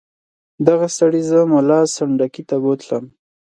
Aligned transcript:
دغه 0.67 0.87
سړي 0.97 1.21
زه 1.29 1.39
ملا 1.51 1.79
سنډکي 1.95 2.43
ته 2.49 2.55
بوتلم. 2.63 3.05